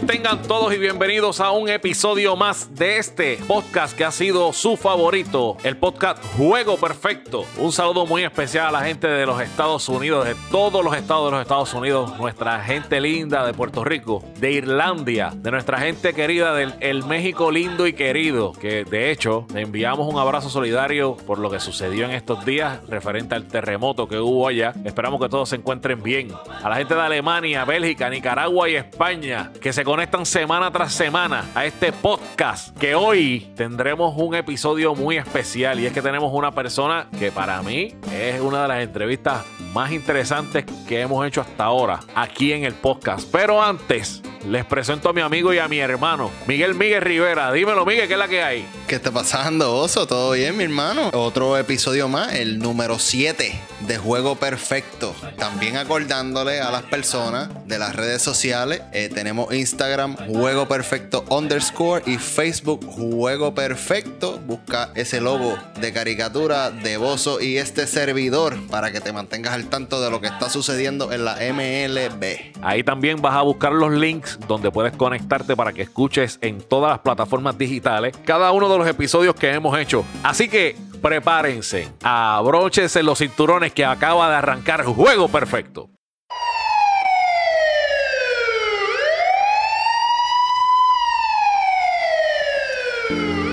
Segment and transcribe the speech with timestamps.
[0.00, 4.76] Tengan todos y bienvenidos a un episodio más de este podcast que ha sido su
[4.76, 7.44] favorito, el podcast Juego Perfecto.
[7.58, 11.26] Un saludo muy especial a la gente de los Estados Unidos, de todos los estados
[11.26, 16.12] de los Estados Unidos, nuestra gente linda de Puerto Rico, de Irlandia, de nuestra gente
[16.12, 21.16] querida del el México lindo y querido, que de hecho le enviamos un abrazo solidario
[21.16, 24.74] por lo que sucedió en estos días referente al terremoto que hubo allá.
[24.84, 26.32] Esperamos que todos se encuentren bien.
[26.62, 31.44] A la gente de Alemania, Bélgica, Nicaragua y España, que se conectan semana tras semana
[31.54, 36.52] a este podcast, que hoy tendremos un episodio muy especial y es que tenemos una
[36.52, 41.64] persona que para mí es una de las entrevistas más interesantes que hemos hecho hasta
[41.64, 43.28] ahora aquí en el podcast.
[43.30, 47.52] Pero antes, les presento a mi amigo y a mi hermano, Miguel Miguel Rivera.
[47.52, 48.66] Dímelo, Miguel, ¿qué es la que hay?
[48.86, 50.06] ¿Qué está pasando, Oso?
[50.06, 51.10] ¿Todo bien, mi hermano?
[51.12, 55.14] Otro episodio más, el número 7 de Juego Perfecto.
[55.38, 62.02] También acordándole a las personas de las redes sociales, eh, tenemos Instagram Juego Perfecto underscore
[62.06, 64.38] y Facebook Juego Perfecto.
[64.46, 69.68] Busca ese logo de caricatura de Bozo y este servidor para que te mantengas al
[69.68, 72.54] tanto de lo que está sucediendo en la MLB.
[72.62, 76.90] Ahí también vas a buscar los links donde puedes conectarte para que escuches en todas
[76.90, 80.04] las plataformas digitales cada uno de los episodios que hemos hecho.
[80.22, 85.90] Así que prepárense, abróchense los cinturones que acaba de arrancar Juego Perfecto.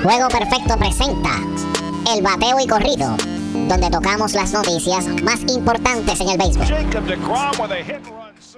[0.03, 1.29] Juego Perfecto presenta
[2.11, 3.15] El Bateo y Corrido,
[3.67, 6.65] donde tocamos las noticias más importantes en el béisbol.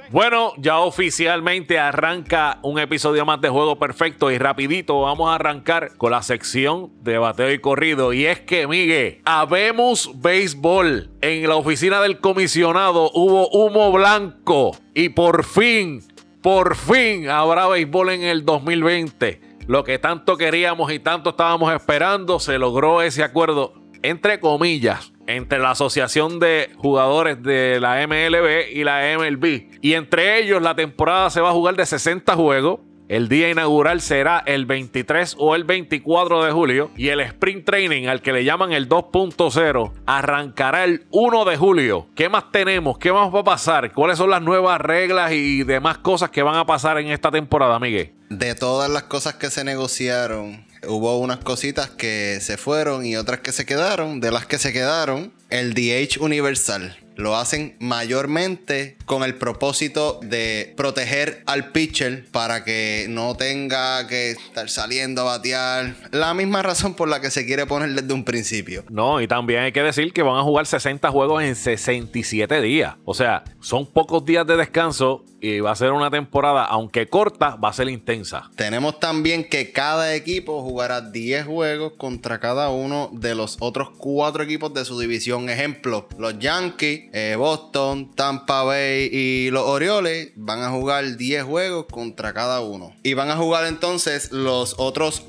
[0.09, 5.97] Bueno, ya oficialmente arranca un episodio más de Juego Perfecto y rapidito vamos a arrancar
[5.97, 8.13] con la sección de bateo y corrido.
[8.13, 11.09] Y es que, Miguel, habemos béisbol.
[11.21, 16.03] En la oficina del comisionado hubo humo blanco y por fin,
[16.41, 19.41] por fin habrá béisbol en el 2020.
[19.67, 25.59] Lo que tanto queríamos y tanto estábamos esperando, se logró ese acuerdo, entre comillas, entre
[25.59, 29.79] la Asociación de Jugadores de la MLB y la MLB.
[29.81, 32.79] Y entre ellos la temporada se va a jugar de 60 juegos.
[33.09, 38.07] El día inaugural será el 23 o el 24 de julio y el sprint training
[38.07, 42.07] al que le llaman el 2.0 arrancará el 1 de julio.
[42.15, 42.97] ¿Qué más tenemos?
[42.97, 43.91] ¿Qué más va a pasar?
[43.91, 47.77] ¿Cuáles son las nuevas reglas y demás cosas que van a pasar en esta temporada,
[47.77, 48.13] Miguel?
[48.29, 53.39] De todas las cosas que se negociaron, hubo unas cositas que se fueron y otras
[53.39, 54.19] que se quedaron.
[54.19, 57.02] De las que se quedaron, el DH universal.
[57.15, 64.31] Lo hacen mayormente con el propósito de proteger al pitcher para que no tenga que
[64.31, 65.95] estar saliendo a batear.
[66.11, 68.83] La misma razón por la que se quiere poner desde un principio.
[68.89, 72.95] No, y también hay que decir que van a jugar 60 juegos en 67 días.
[73.05, 77.57] O sea, son pocos días de descanso y va a ser una temporada, aunque corta,
[77.57, 78.49] va a ser intensa.
[78.55, 84.43] Tenemos también que cada equipo jugará 10 juegos contra cada uno de los otros cuatro
[84.43, 85.49] equipos de su división.
[85.49, 91.85] Ejemplo, los Yankees, eh, Boston, Tampa Bay y los Orioles van a jugar 10 juegos
[91.91, 92.91] contra cada uno.
[93.03, 95.23] Y van a jugar entonces los otros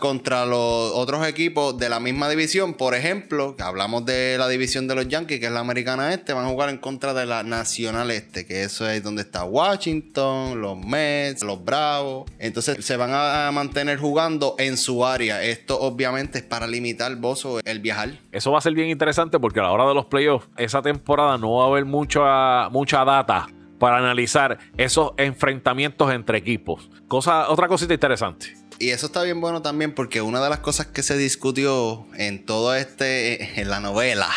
[0.00, 2.74] contra los otros equipos de la misma división.
[2.74, 6.44] Por ejemplo, hablamos de la división de los Yankees, que es la americana este, van
[6.44, 10.78] a jugar en contra de la nacional este, que eso es donde está Washington, los
[10.78, 12.30] Mets, los Bravos.
[12.38, 15.42] Entonces se van a mantener jugando en su área.
[15.42, 18.10] Esto obviamente es para limitar Bozo el viajar.
[18.30, 21.13] Eso va a ser bien interesante porque a la hora de los playoffs, esa temporada
[21.16, 23.46] no va a haber mucha, mucha data
[23.78, 26.90] para analizar esos enfrentamientos entre equipos.
[27.08, 28.54] Cosa, otra cosita interesante.
[28.78, 32.44] Y eso está bien bueno también porque una de las cosas que se discutió en
[32.44, 34.28] todo este, en la novela,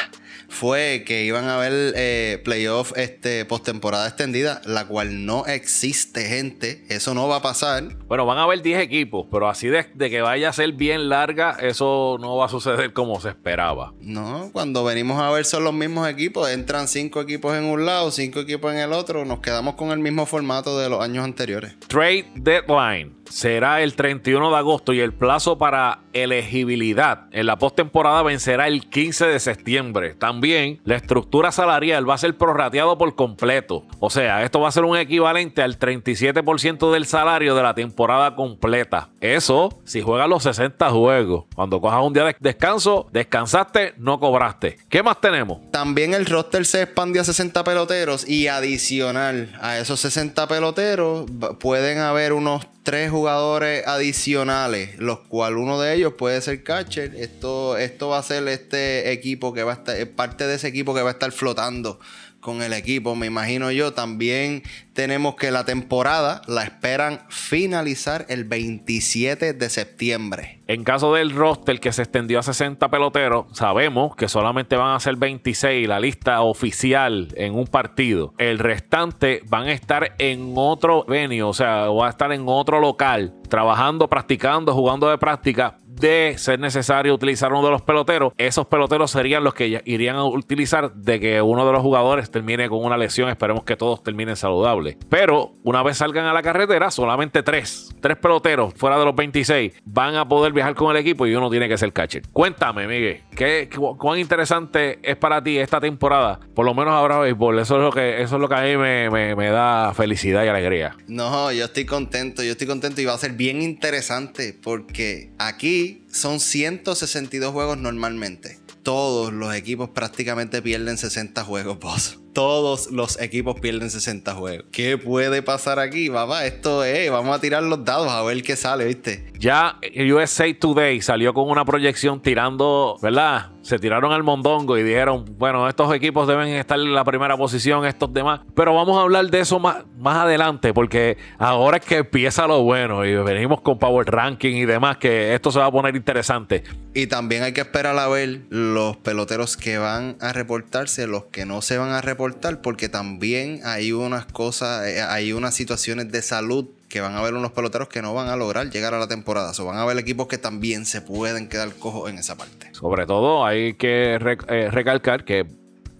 [0.49, 6.83] fue que iban a haber eh, playoff este, postemporada extendida, la cual no existe, gente.
[6.89, 7.97] Eso no va a pasar.
[8.07, 11.09] Bueno, van a haber 10 equipos, pero así de, de que vaya a ser bien
[11.09, 13.93] larga, eso no va a suceder como se esperaba.
[14.01, 16.49] No, cuando venimos a ver son los mismos equipos.
[16.49, 19.25] Entran cinco equipos en un lado, cinco equipos en el otro.
[19.25, 21.75] Nos quedamos con el mismo formato de los años anteriores.
[21.87, 28.23] Trade Deadline será el 31 de agosto y el plazo para elegibilidad en la postemporada
[28.23, 30.15] vencerá el 15 de septiembre.
[30.15, 33.85] También la estructura salarial va a ser prorrateado por completo.
[33.99, 38.35] O sea, esto va a ser un equivalente al 37% del salario de la temporada
[38.35, 39.09] completa.
[39.21, 41.45] Eso si juegas los 60 juegos.
[41.55, 44.77] Cuando cojas un día de descanso, descansaste, no cobraste.
[44.89, 45.59] ¿Qué más tenemos?
[45.71, 51.25] También el roster se expandió a 60 peloteros y adicional a esos 60 peloteros
[51.59, 57.13] pueden haber unos tres jugadores adicionales, los cuales uno de ellos puede ser catcher.
[57.15, 60.69] Esto, esto va a ser este equipo que va a estar, es parte de ese
[60.69, 61.99] equipo que va a estar flotando
[62.47, 63.91] con el equipo, me imagino yo.
[63.91, 64.63] También
[64.93, 70.61] tenemos que la temporada la esperan finalizar el 27 de septiembre.
[70.67, 74.99] En caso del roster que se extendió a 60 peloteros, sabemos que solamente van a
[75.01, 78.33] ser 26 la lista oficial en un partido.
[78.37, 82.79] El restante van a estar en otro venue, o sea, va a estar en otro
[82.79, 88.67] local, trabajando, practicando, jugando de práctica de ser necesario utilizar uno de los peloteros, esos
[88.67, 92.83] peloteros serían los que irían a utilizar de que uno de los jugadores termine con
[92.83, 93.29] una lesión.
[93.29, 94.97] Esperemos que todos terminen saludables.
[95.09, 99.73] Pero una vez salgan a la carretera, solamente tres, tres peloteros fuera de los 26
[99.85, 102.23] van a poder viajar con el equipo y uno tiene que ser catcher.
[102.31, 106.39] Cuéntame, Miguel, ¿qué, cuán interesante es para ti esta temporada?
[106.53, 107.59] Por lo menos ahora béisbol.
[107.59, 110.47] Eso es lo que, eso es lo que a mí me, me da felicidad y
[110.47, 110.95] alegría.
[111.07, 115.86] No, yo estoy contento, yo estoy contento y va a ser bien interesante porque aquí
[116.11, 118.59] son 162 juegos normalmente.
[118.83, 124.67] Todos los equipos prácticamente pierden 60 juegos, boss todos los equipos pierden 60 juegos.
[124.71, 126.45] ¿Qué puede pasar aquí, papá?
[126.45, 129.25] Esto es, vamos a tirar los dados a ver qué sale, ¿viste?
[129.39, 133.53] Ya USA Today salió con una proyección tirando, ¿verdad?
[133.63, 137.85] Se tiraron al mondongo y dijeron, bueno, estos equipos deben estar en la primera posición,
[137.85, 138.41] estos demás.
[138.55, 142.61] Pero vamos a hablar de eso más, más adelante, porque ahora es que empieza lo
[142.61, 146.63] bueno y venimos con Power Ranking y demás, que esto se va a poner interesante.
[146.93, 151.45] Y también hay que esperar a ver los peloteros que van a reportarse, los que
[151.45, 152.26] no se van a reportar
[152.61, 157.33] porque también hay unas cosas, eh, hay unas situaciones de salud que van a haber
[157.33, 159.51] unos peloteros que no van a lograr llegar a la temporada.
[159.57, 162.73] O van a haber equipos que también se pueden quedar cojos en esa parte.
[162.73, 165.45] Sobre todo hay que eh, recalcar que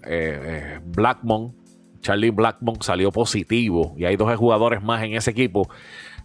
[0.04, 1.54] eh, Blackmon,
[2.02, 5.70] Charlie Blackmon salió positivo y hay dos jugadores más en ese equipo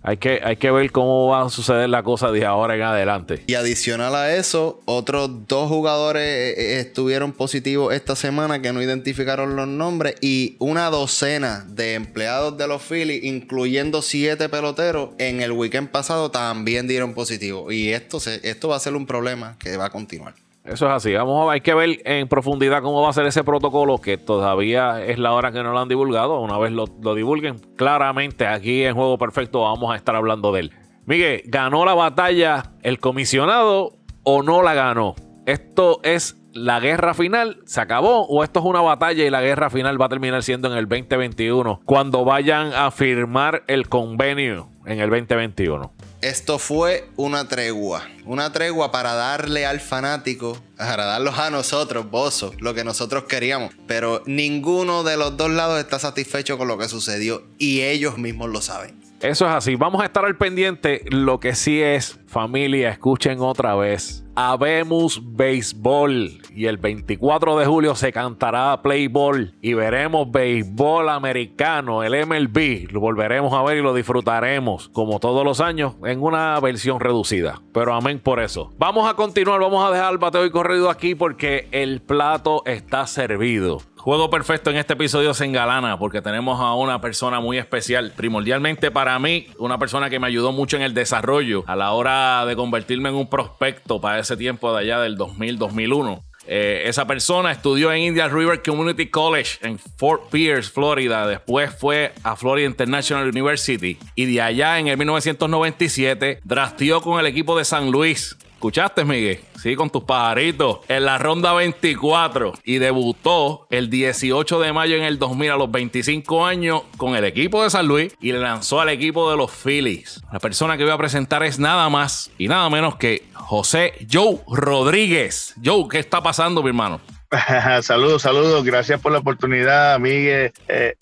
[0.02, 3.44] hay que, hay que ver cómo va a suceder la cosa de ahora en adelante.
[3.46, 8.82] Y adicional a eso, otros dos jugadores eh, eh, estuvieron positivos esta semana que no
[8.82, 15.40] identificaron los nombres y una docena de empleados de los Phillies, incluyendo siete peloteros, en
[15.40, 17.70] el weekend pasado también dieron positivo.
[17.70, 20.34] Y esto, se, esto va a ser un problema que va a continuar.
[20.64, 21.12] Eso es así.
[21.12, 25.04] Vamos a hay que ver en profundidad cómo va a ser ese protocolo, que todavía
[25.04, 26.40] es la hora que no lo han divulgado.
[26.40, 30.72] Una vez lo, divulguen, claramente aquí en Juego Perfecto vamos a estar hablando de él.
[31.04, 35.16] Miguel, ¿ganó la batalla el comisionado o no la ganó?
[35.46, 37.60] ¿Esto es la guerra final?
[37.66, 38.26] ¿Se acabó?
[38.26, 40.86] ¿O esto es una batalla y la guerra final va a terminar siendo en el
[40.86, 41.80] 2021?
[41.84, 45.92] Cuando vayan a firmar el convenio en el 2021.
[46.20, 48.04] Esto fue una tregua.
[48.24, 53.74] Una tregua para darle al fanático, para darlos a nosotros, Bozo, lo que nosotros queríamos.
[53.86, 58.50] Pero ninguno de los dos lados está satisfecho con lo que sucedió y ellos mismos
[58.50, 59.02] lo saben.
[59.22, 59.76] Eso es así.
[59.76, 61.04] Vamos a estar al pendiente.
[61.08, 64.24] Lo que sí es, familia, escuchen otra vez.
[64.34, 72.26] Habemos béisbol y el 24 de julio se cantará Playball y veremos béisbol americano, el
[72.26, 72.90] MLB.
[72.90, 77.60] Lo volveremos a ver y lo disfrutaremos como todos los años en una versión reducida.
[77.72, 78.72] Pero amén por eso.
[78.78, 83.06] Vamos a continuar, vamos a dejar el bateo y corrido aquí porque el plato está
[83.06, 83.80] servido.
[84.02, 88.12] Juego perfecto en este episodio se engalana porque tenemos a una persona muy especial.
[88.16, 92.44] Primordialmente para mí, una persona que me ayudó mucho en el desarrollo a la hora
[92.44, 96.20] de convertirme en un prospecto para ese tiempo de allá del 2000-2001.
[96.46, 101.26] Eh, esa persona estudió en Indian River Community College en Fort Pierce, Florida.
[101.26, 103.98] Después fue a Florida International University.
[104.14, 109.40] Y de allá en el 1997 drastió con el equipo de San Luis ¿Escuchaste, Miguel?
[109.60, 110.78] Sí, con tus pajaritos.
[110.86, 112.52] En la ronda 24.
[112.62, 117.24] Y debutó el 18 de mayo en el 2000 a los 25 años con el
[117.24, 120.22] equipo de San Luis y le lanzó al equipo de los Phillies.
[120.32, 124.38] La persona que voy a presentar es nada más y nada menos que José Joe
[124.46, 125.56] Rodríguez.
[125.64, 127.00] Joe, ¿qué está pasando, mi hermano?
[127.82, 128.62] saludos, saludos.
[128.64, 130.52] Gracias por la oportunidad, Miguel.
[130.68, 130.94] Eh,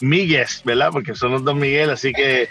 [0.65, 0.91] ¿verdad?
[0.93, 2.49] Porque son los dos Miguel, así que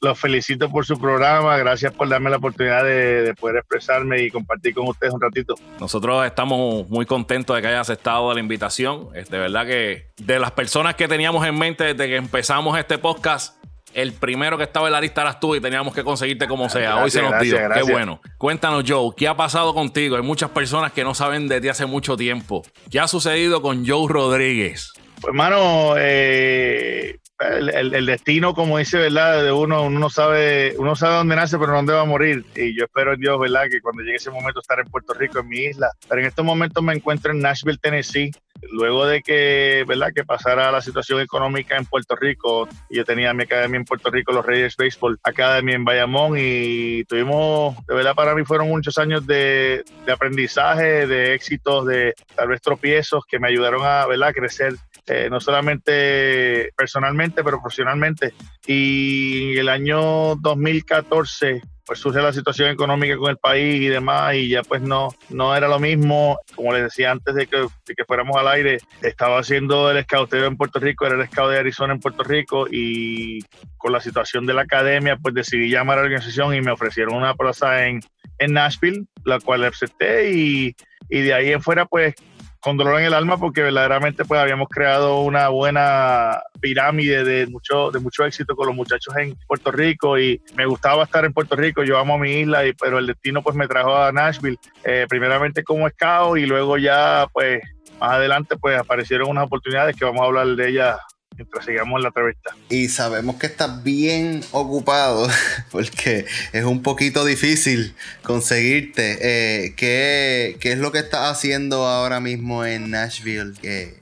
[0.00, 1.56] los felicito por su programa.
[1.56, 5.54] Gracias por darme la oportunidad de, poder expresarme y compartir con ustedes un ratito.
[5.80, 9.08] Nosotros estamos muy contentos de que hayas aceptado la invitación.
[9.14, 12.98] Es de verdad que de las personas que teníamos en mente desde que empezamos este
[12.98, 13.56] podcast,
[13.94, 16.96] el primero que estaba en la lista eras tú y teníamos que conseguirte como sea.
[16.96, 17.56] Hoy se nos dio.
[17.74, 18.20] Qué bueno.
[18.38, 20.16] Cuéntanos, Joe, ¿qué ha pasado contigo?
[20.16, 22.62] Hay muchas personas que no saben de ti hace mucho tiempo.
[22.90, 24.92] ¿Qué ha sucedido con Joe Rodríguez?
[25.20, 29.42] Pues, hermano, eh, el, destino, como dice, ¿verdad?
[29.42, 32.44] De uno, uno sabe, uno sabe dónde nace, pero no dónde va a morir.
[32.54, 33.64] Y yo espero en Dios, ¿verdad?
[33.70, 35.90] Que cuando llegue ese momento estar en Puerto Rico, en mi isla.
[36.08, 38.30] Pero en estos momentos me encuentro en Nashville, Tennessee
[38.70, 40.12] luego de que, ¿verdad?
[40.14, 44.32] que pasara la situación económica en Puerto Rico, yo tenía mi academia en Puerto Rico,
[44.32, 49.26] los Reyes Baseball Academy en Bayamón, y tuvimos, de verdad para mí fueron muchos años
[49.26, 54.32] de, aprendizaje, de éxitos, de tal vez tropiezos que me ayudaron a, ¿verdad?
[54.32, 54.74] crecer
[55.06, 58.32] eh, no solamente personalmente, pero profesionalmente.
[58.66, 64.36] Y en el año 2014 pues surge la situación económica con el país y demás
[64.36, 66.38] y ya pues no, no era lo mismo.
[66.54, 70.56] Como les decía antes de que, que fuéramos al aire, estaba haciendo el escauteo en
[70.56, 73.40] Puerto Rico, era el scout de Arizona en Puerto Rico y
[73.76, 77.16] con la situación de la academia pues decidí llamar a la organización y me ofrecieron
[77.16, 77.98] una plaza en,
[78.38, 80.76] en Nashville, la cual acepté y,
[81.08, 82.14] y de ahí en fuera pues
[82.60, 87.90] con dolor en el alma porque verdaderamente pues habíamos creado una buena pirámide de mucho,
[87.90, 91.56] de mucho éxito con los muchachos en Puerto Rico y me gustaba estar en Puerto
[91.56, 94.58] Rico, yo amo a mi isla, y, pero el destino pues me trajo a Nashville,
[94.84, 97.62] eh, primeramente como scout y luego ya pues
[97.98, 100.98] más adelante pues aparecieron unas oportunidades que vamos a hablar de ellas
[101.40, 102.54] mientras sigamos la entrevista.
[102.68, 105.26] Y sabemos que estás bien ocupado
[105.70, 109.18] porque es un poquito difícil conseguirte.
[109.22, 113.54] Eh, ¿qué, ¿qué, es lo que estás haciendo ahora mismo en Nashville?
[113.62, 113.96] Eh,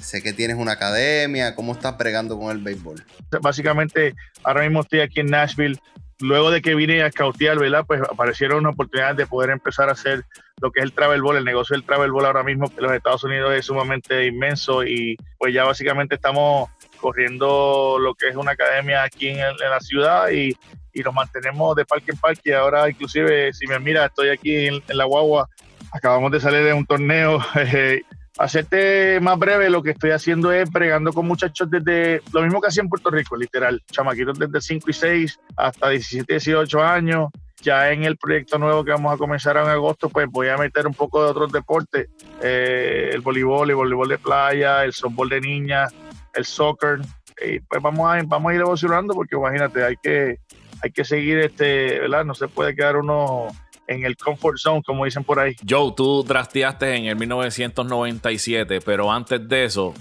[0.00, 1.54] sé que tienes una academia.
[1.54, 3.04] ¿Cómo estás bregando con el béisbol?
[3.40, 5.78] Básicamente, ahora mismo estoy aquí en Nashville
[6.20, 7.84] luego de que vine a scoutear, ¿verdad?
[7.86, 10.24] Pues aparecieron oportunidades de poder empezar a hacer
[10.60, 11.36] lo que es el travel ball.
[11.36, 15.16] El negocio del travel ball ahora mismo en los Estados Unidos es sumamente inmenso y
[15.38, 16.70] pues ya básicamente estamos
[17.00, 20.56] corriendo lo que es una academia aquí en, la ciudad y,
[20.92, 22.54] y, nos mantenemos de parque en parque.
[22.54, 25.48] Ahora inclusive, si me mira, estoy aquí en, en la guagua,
[25.92, 27.40] acabamos de salir de un torneo.
[28.38, 32.68] Hacerte más breve, lo que estoy haciendo es bregando con muchachos desde lo mismo que
[32.68, 37.30] hacía en Puerto Rico, literal, chamaquitos desde 5 y 6 hasta 17, 18 años.
[37.62, 40.86] Ya en el proyecto nuevo que vamos a comenzar en agosto, pues voy a meter
[40.86, 42.10] un poco de otros deportes,
[42.42, 45.94] eh, el voleibol, el voleibol de playa, el softball de niñas,
[46.34, 47.00] el soccer,
[47.42, 50.40] y pues vamos a, vamos a ir evolucionando porque imagínate, hay que,
[50.82, 52.26] hay que seguir este, ¿verdad?
[52.26, 53.48] No se puede quedar uno
[53.88, 55.54] en el comfort zone, como dicen por ahí.
[55.68, 59.94] Joe, tú drafteaste en el 1997, pero antes de eso,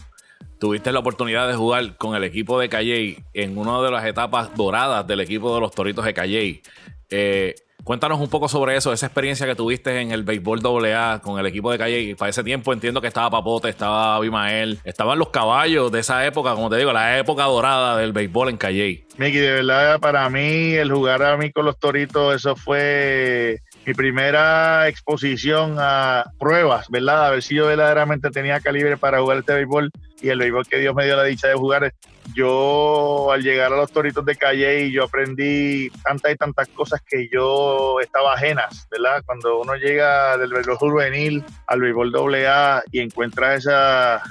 [0.60, 4.56] tuviste la oportunidad de jugar con el equipo de Calley en una de las etapas
[4.56, 6.62] doradas del equipo de los Toritos de Calley.
[7.10, 10.60] Eh, Cuéntanos un poco sobre eso, esa experiencia que tuviste en el béisbol
[10.92, 12.16] AA con el equipo de Calle.
[12.16, 16.56] Para ese tiempo entiendo que estaba Papote, estaba Abimael, estaban los caballos de esa época,
[16.56, 19.06] como te digo, la época dorada del béisbol en Calle.
[19.18, 23.94] Miki, de verdad, para mí, el jugar a mí con los toritos, eso fue mi
[23.94, 27.28] primera exposición a pruebas, ¿verdad?
[27.28, 29.92] A ver si yo verdaderamente tenía calibre para jugar este béisbol
[30.24, 31.94] y el béisbol que Dios me dio la dicha de jugar.
[32.36, 37.30] Yo al llegar a los Toritos de Calle yo aprendí tantas y tantas cosas que
[37.32, 39.24] yo estaba ajenas, ¿verdad?
[39.26, 44.22] Cuando uno llega del béisbol juvenil al béisbol AA y encuentra esa,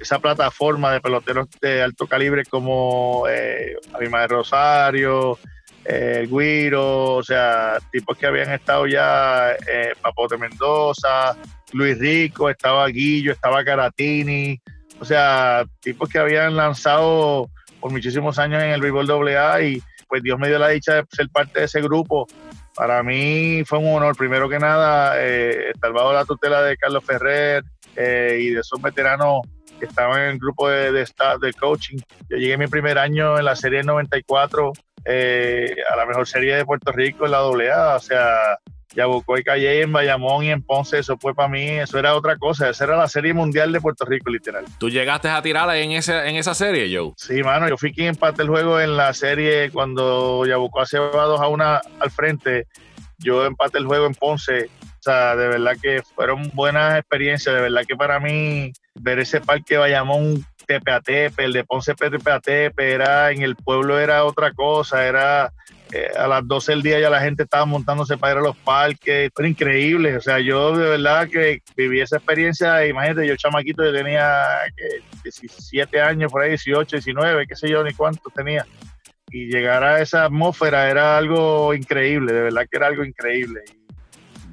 [0.00, 5.38] esa plataforma de peloteros de alto calibre como eh, Abimael Rosario,
[5.84, 11.36] el Guiro, o sea, tipos que habían estado ya, eh, Papote Mendoza,
[11.72, 14.60] Luis Rico, estaba Guillo, estaba Caratini,
[15.00, 20.22] o sea, tipos que habían lanzado por muchísimos años en el béisbol AA y pues
[20.22, 22.26] Dios me dio la dicha de ser parte de ese grupo.
[22.74, 27.04] Para mí fue un honor, primero que nada, eh, estar bajo la tutela de Carlos
[27.04, 27.62] Ferrer
[27.96, 29.40] eh, y de esos veteranos
[29.78, 31.06] que estaban en el grupo de, de,
[31.40, 31.98] de coaching.
[32.28, 34.72] Yo llegué mi primer año en la serie 94
[35.04, 37.96] eh, a la mejor serie de Puerto Rico en la AA.
[37.96, 38.58] O sea,
[38.94, 42.70] Yabucoy Calle en Bayamón y en Ponce, eso fue para mí, eso era otra cosa,
[42.70, 44.64] esa era la serie mundial de Puerto Rico, literal.
[44.78, 47.12] ¿Tú llegaste a tirarla en, ese, en esa serie, Joe?
[47.16, 51.24] Sí, mano, yo fui quien empate el juego en la serie cuando Yabucoy se va
[51.24, 51.64] 2 a 1
[52.00, 52.66] al frente,
[53.18, 57.60] yo empate el juego en Ponce, o sea, de verdad que fueron buenas experiencias, de
[57.60, 62.30] verdad que para mí ver ese parque Bayamón tepe a tepe, el de Ponce tepe
[62.30, 65.52] a tepe, era en el pueblo era otra cosa, era
[65.94, 68.56] eh, a las 12 del día ya la gente estaba montándose para ir a los
[68.56, 73.84] parques, era increíble, o sea, yo de verdad que viví esa experiencia, imagínate, yo chamaquito,
[73.84, 74.44] yo tenía
[75.22, 78.66] 17 años, por ahí 18, 19, qué sé yo, ni cuántos tenía,
[79.30, 83.62] y llegar a esa atmósfera era algo increíble, de verdad que era algo increíble.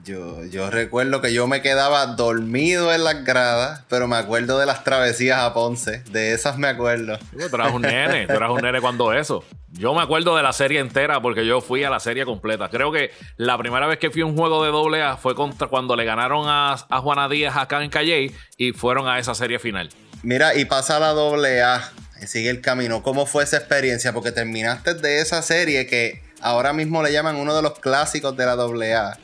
[0.03, 4.67] Yo, yo recuerdo que yo me quedaba dormido en las gradas, pero me acuerdo de
[4.67, 6.03] las travesías a Ponce.
[6.11, 7.19] De esas me acuerdo.
[7.31, 9.43] Tú eras un nene, tú eras un nene cuando eso.
[9.73, 12.69] Yo me acuerdo de la serie entera porque yo fui a la serie completa.
[12.69, 15.67] Creo que la primera vez que fui a un juego de doble A fue contra
[15.67, 19.59] cuando le ganaron a, a Juana Díaz acá en Calle y fueron a esa serie
[19.59, 19.89] final.
[20.23, 21.89] Mira, y pasa la doble A,
[22.27, 23.01] sigue el camino.
[23.01, 24.13] ¿Cómo fue esa experiencia?
[24.13, 28.45] Porque terminaste de esa serie que ahora mismo le llaman uno de los clásicos de
[28.45, 29.17] la doble A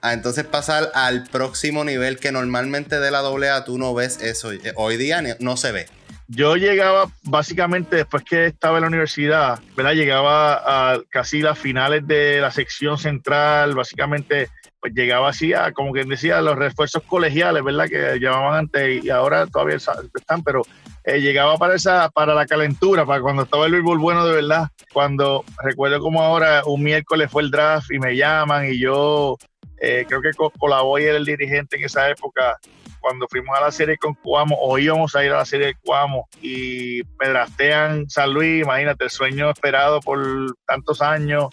[0.00, 4.52] a entonces pasar al próximo nivel que normalmente de la AA tú no ves eso.
[4.52, 5.86] Eh, hoy día no se ve.
[6.30, 9.94] Yo llegaba básicamente después que estaba en la universidad, ¿verdad?
[9.94, 15.92] Llegaba a casi las finales de la sección central, básicamente pues llegaba así a, como
[15.92, 17.88] quien decía, los refuerzos colegiales, ¿verdad?
[17.88, 20.62] Que llamaban antes y ahora todavía están, pero
[21.04, 24.68] eh, llegaba para esa, para la calentura, para cuando estaba el béisbol bueno de verdad.
[24.92, 29.38] Cuando recuerdo como ahora un miércoles fue el draft y me llaman y yo
[29.80, 32.58] eh, creo que Colaboy era el dirigente en esa época
[33.00, 35.74] cuando fuimos a la serie con Cuamo o íbamos a ir a la serie de
[35.74, 40.18] Cuamo y me draftean San Luis, imagínate el sueño esperado por
[40.66, 41.46] tantos años.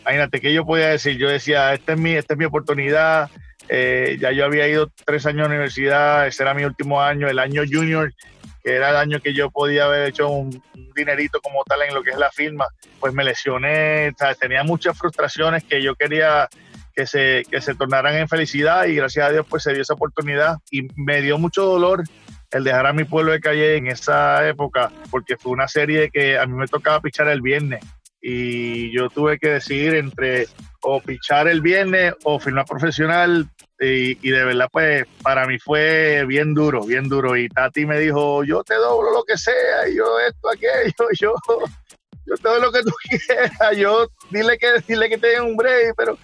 [0.00, 3.30] Imagínate que yo podía decir, yo decía, esta es mi, esta es mi oportunidad,
[3.68, 7.28] eh, ya yo había ido tres años a la universidad, ese era mi último año,
[7.28, 8.12] el año junior,
[8.62, 10.62] que era el año que yo podía haber hecho un,
[10.94, 12.66] dinerito como tal en lo que es la firma,
[13.00, 16.48] pues me lesioné, tenía muchas frustraciones que yo quería
[16.94, 19.94] que se, que se tornaran en felicidad y gracias a Dios pues se dio esa
[19.94, 20.56] oportunidad.
[20.70, 22.04] Y me dio mucho dolor
[22.52, 26.38] el dejar a mi pueblo de Calle en esa época porque fue una serie que
[26.38, 27.84] a mí me tocaba pichar el viernes.
[28.20, 30.46] Y yo tuve que decidir entre
[30.82, 33.48] o pichar el viernes o firmar profesional.
[33.80, 37.36] Y, de verdad pues para mí fue bien duro, bien duro.
[37.36, 41.34] Y Tati me dijo yo te doblo lo que sea y yo esto, aquello, yo,
[42.26, 42.92] yo te doy lo que tú
[43.26, 46.16] quieras, yo dile que, dile que te den un break, pero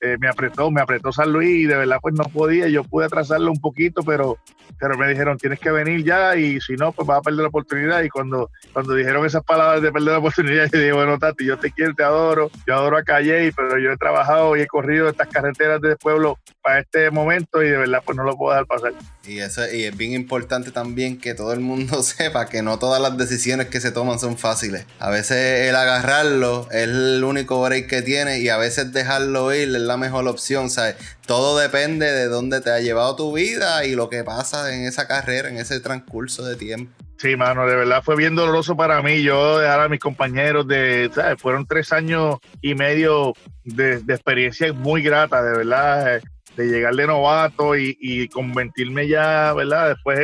[0.00, 3.06] eh, me apretó, me apretó San Luis y de verdad pues no podía, yo pude
[3.06, 4.38] atrasarlo un poquito, pero,
[4.78, 7.48] pero me dijeron tienes que venir ya y si no pues vas a perder la
[7.48, 11.46] oportunidad y cuando, cuando dijeron esas palabras de perder la oportunidad yo dije bueno Tati
[11.46, 14.66] yo te quiero, te adoro, yo adoro a Calle, pero yo he trabajado y he
[14.66, 18.52] corrido estas carreteras de pueblo para este momento y de verdad pues no lo puedo
[18.52, 18.92] dejar pasar.
[19.26, 23.00] Y, eso, y es bien importante también que todo el mundo sepa que no todas
[23.00, 24.86] las decisiones que se toman son fáciles.
[24.98, 29.68] A veces el agarrarlo es el único break que tiene y a veces dejarlo ir
[29.96, 30.70] mejor opción.
[30.70, 30.96] ¿sabes?
[31.26, 35.06] Todo depende de dónde te ha llevado tu vida y lo que pasa en esa
[35.06, 36.92] carrera, en ese transcurso de tiempo.
[37.18, 39.22] Sí, mano, de verdad fue bien doloroso para mí.
[39.22, 41.40] Yo dejar a mis compañeros de, ¿sabes?
[41.40, 43.32] fueron tres años y medio
[43.64, 46.20] de, de experiencia muy grata, de verdad
[46.56, 49.90] de llegar de novato y, convertirme ya, ¿verdad?
[49.90, 50.18] Después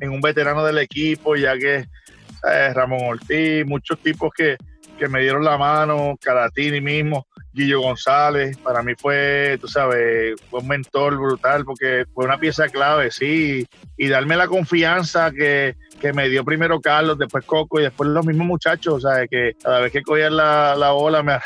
[0.00, 1.86] en, un veterano del equipo, ya que
[2.74, 4.56] Ramón Ortiz, muchos tipos que,
[5.08, 10.68] me dieron la mano, Caratini mismo, Guillo González, para mí fue, tú sabes, fue un
[10.68, 15.74] mentor brutal porque fue una pieza clave, sí, y darme la confianza que,
[16.14, 19.80] me dio primero Carlos, después Coco y después los mismos muchachos, o sea, que cada
[19.80, 21.38] vez que cogían la, la ola, me,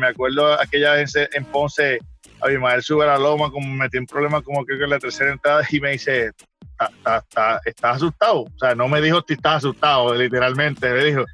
[0.00, 1.98] me acuerdo aquella vez en Ponce,
[2.40, 5.30] Abimael sube a la loma, como me metí en problemas como que en la tercera
[5.30, 6.32] entrada y me dice,
[7.64, 8.40] ¿estás asustado?
[8.42, 11.24] O sea, no me dijo si estás asustado, literalmente, me dijo,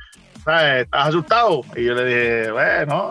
[0.49, 1.63] ¿estás asustado?
[1.77, 3.11] Y yo le dije, bueno,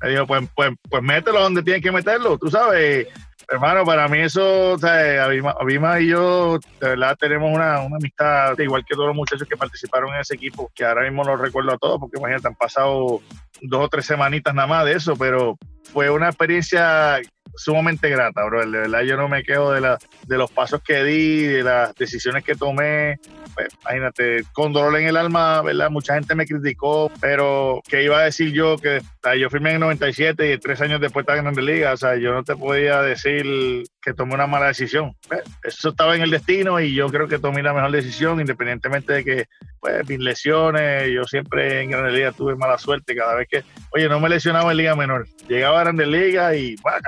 [0.00, 3.06] me dijo, pues, pues, pues mételo donde tienes que meterlo, tú sabes.
[3.48, 8.58] Hermano, para mí eso, o sea, Abima, y yo, de verdad, tenemos una, una, amistad,
[8.58, 11.72] igual que todos los muchachos que participaron en ese equipo, que ahora mismo no recuerdo
[11.72, 13.20] a todos, porque imagínate, han pasado
[13.60, 15.58] dos o tres semanitas nada más de eso, pero
[15.92, 17.20] fue una experiencia
[17.56, 18.64] sumamente grata, bro.
[18.64, 21.94] De verdad, yo no me quejo de, la, de los pasos que di, de las
[21.94, 23.18] decisiones que tomé.
[23.54, 25.90] Pues, imagínate, con dolor en el alma, ¿verdad?
[25.90, 28.76] Mucha gente me criticó, pero ¿qué iba a decir yo?
[28.78, 29.00] Que
[29.38, 31.92] yo firmé en el 97 y tres años después estaba en Grande Liga.
[31.92, 35.14] O sea, yo no te podía decir que tomé una mala decisión.
[35.28, 39.12] Pues, eso estaba en el destino y yo creo que tomé la mejor decisión, independientemente
[39.12, 39.46] de que,
[39.80, 44.08] pues, mis lesiones, yo siempre en Grande Liga tuve mala suerte cada vez que, oye,
[44.08, 45.26] no me lesionaba en Liga Menor.
[45.48, 46.98] Llegaba a Grande Liga y, bueno,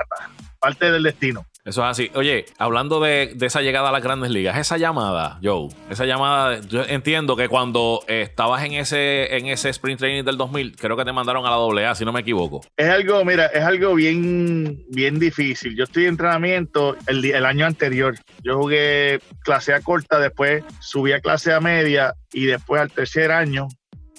[0.65, 1.45] parte del destino.
[1.63, 2.11] Eso es así.
[2.15, 6.81] Oye, hablando de, esa llegada a las grandes ligas, esa llamada, Joe, esa llamada, yo
[6.87, 11.13] entiendo que cuando estabas en ese, en ese sprint training del 2000, creo que te
[11.13, 12.61] mandaron a la AA, si no me equivoco.
[12.75, 15.75] Es algo, mira, es algo bien, bien difícil.
[15.75, 18.15] Yo estoy en entrenamiento el, el año anterior.
[18.43, 23.31] Yo jugué clase A corta, después subí a clase A media y después al tercer
[23.31, 23.67] año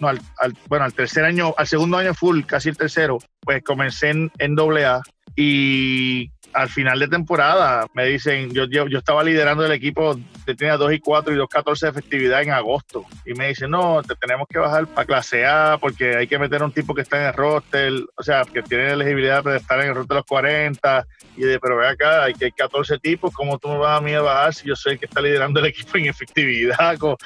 [0.00, 0.20] no, al,
[0.68, 4.54] bueno, al tercer año, al segundo año full, casi el tercero, pues comencé en, en
[4.54, 5.00] doble A
[5.36, 10.18] y al final de temporada me dicen, yo, yo, yo estaba liderando el equipo,
[10.54, 13.04] tenía 2 y 4 y 2 14 de efectividad en agosto.
[13.24, 16.62] Y me dicen, no, te tenemos que bajar para clase A porque hay que meter
[16.62, 19.80] a un tipo que está en el roster, o sea, que tiene elegibilidad para estar
[19.80, 21.06] en el roster de los 40.
[21.36, 24.12] Y de, pero ve acá, hay que 14 tipos, ¿cómo tú me vas a mí
[24.14, 26.96] a bajar si yo soy el que está liderando el equipo en efectividad?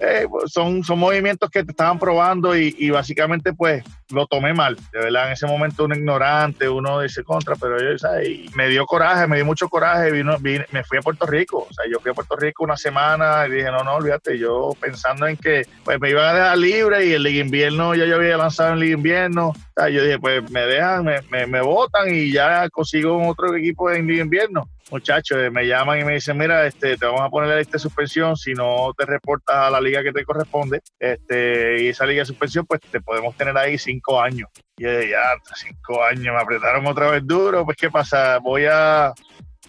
[0.00, 4.76] Eh, pues, son, son movimientos que te estaban probando y, básicamente pues lo tomé mal,
[4.92, 8.28] de verdad, en ese momento uno ignorante, uno dice contra, pero yo, ¿sabes?
[8.56, 11.84] me dio coraje, me dio mucho coraje, vino, me fui a Puerto Rico, o sea,
[11.90, 15.36] yo fui a Puerto Rico una semana y dije, no, no, olvídate, yo pensando en
[15.36, 18.72] que pues me iban a dejar libre y el Liga Invierno ya yo había lanzado
[18.72, 23.26] en Liga Invierno, yo dije, pues me dejan, me, me, me votan y ya consigo
[23.28, 27.06] otro equipo en Liga Invierno muchachos eh, me llaman y me dicen, mira, este, te
[27.06, 30.24] vamos a poner la de suspensión si no te reportas a la liga que te
[30.24, 30.80] corresponde.
[30.98, 34.48] Este, y esa liga de suspensión, pues te podemos tener ahí cinco años.
[34.76, 35.22] Y ya,
[35.54, 38.38] cinco años, me apretaron otra vez duro, pues ¿qué pasa?
[38.38, 39.12] Voy a,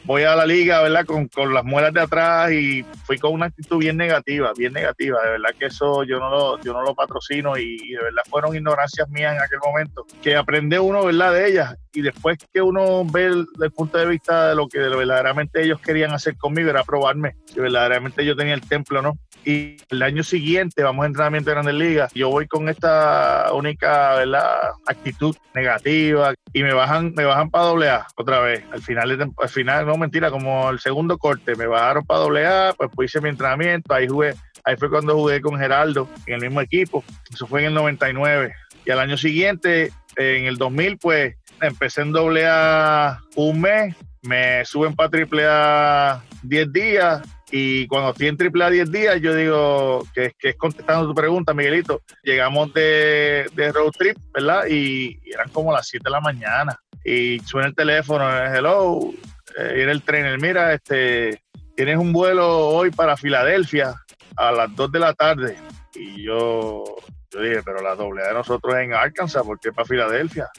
[0.06, 1.06] voy a la liga, ¿verdad?
[1.06, 5.22] Con, con, las muelas de atrás y fui con una actitud bien negativa, bien negativa.
[5.24, 8.56] De verdad que eso yo no lo, yo no lo patrocino y, de verdad fueron
[8.56, 10.06] ignorancias mías en aquel momento.
[10.22, 11.34] Que aprende uno, ¿verdad?
[11.34, 14.80] De ellas y después que uno ve el, el, punto de vista de lo que
[14.80, 19.18] verdaderamente ellos querían hacer conmigo era probarme si verdaderamente yo tenía el templo, ¿no?
[19.46, 22.12] y el año siguiente vamos a entrenamiento de Grandes Ligas.
[22.14, 24.72] Yo voy con esta única ¿verdad?
[24.88, 28.64] actitud negativa y me bajan, me bajan para doble A otra vez.
[28.72, 32.74] Al final, al final, no mentira, como el segundo corte, me bajaron para doble A,
[32.76, 36.42] pues, pues hice mi entrenamiento, ahí jugué, ahí fue cuando jugué con Geraldo en el
[36.42, 37.04] mismo equipo.
[37.32, 38.52] Eso fue en el 99.
[38.86, 44.66] Y al año siguiente, en el 2000, pues empecé en doble A un mes, me
[44.66, 49.36] suben para triple A 10 días y cuando estoy en triple A 10 días, yo
[49.36, 52.02] digo que, que, es contestando tu pregunta, Miguelito.
[52.24, 54.66] Llegamos de, de road trip, ¿verdad?
[54.70, 56.80] Y, eran como las 7 de la mañana.
[57.04, 59.12] Y suena el teléfono, hello,
[59.58, 61.42] eh, era el trainer, mira, este,
[61.76, 63.94] tienes un vuelo hoy para Filadelfia
[64.36, 65.58] a las 2 de la tarde.
[65.94, 66.84] Y yo,
[67.32, 70.50] yo dije, pero la doble de nosotros en Arkansas, ¿por qué para Filadelfia?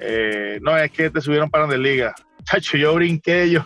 [0.00, 2.14] Eh, no, es que te subieron para la liga.
[2.44, 3.64] Chacho, yo brinqué, yo,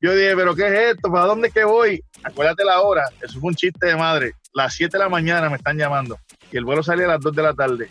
[0.00, 1.10] yo dije, pero ¿qué es esto?
[1.10, 2.02] ¿Para dónde que voy?
[2.22, 3.04] Acuérdate la hora.
[3.20, 4.32] Eso fue un chiste de madre.
[4.54, 6.18] Las 7 de la mañana me están llamando
[6.52, 7.88] y el vuelo salía a las 2 de la tarde.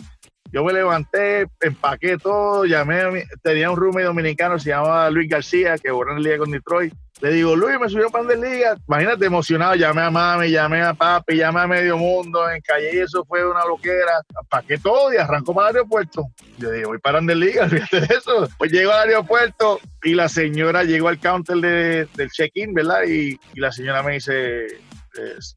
[0.51, 5.91] Yo me levanté, empaqué todo, llamé tenía un roommate dominicano, se llamaba Luis García, que
[5.91, 6.93] borró en el día con Detroit.
[7.21, 8.75] Le digo, Luis, me subió para de liga.
[8.87, 13.23] Imagínate, emocionado, llamé a mami, llamé a papi, llamé a medio mundo, en calle eso
[13.25, 14.21] fue una loquera.
[14.41, 16.25] Empaqué todo y arrancó para el aeropuerto.
[16.57, 18.49] Yo digo, voy para de liga, fíjate de eso.
[18.57, 23.03] Pues llego al aeropuerto y la señora llegó al counter de, del check-in, ¿verdad?
[23.07, 24.65] Y, y, la señora me dice,